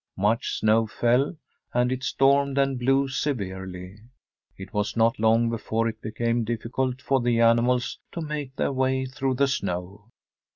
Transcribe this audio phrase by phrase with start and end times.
[0.17, 1.35] Much snow fell,
[1.75, 3.97] and it stormed and blew severely.
[4.57, 9.05] It was not long before it became difficult for the animals to make their way
[9.05, 10.07] through the snow.